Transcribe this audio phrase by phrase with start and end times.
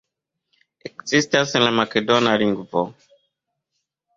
[0.89, 2.87] Ekzistas en la makedona lingvo.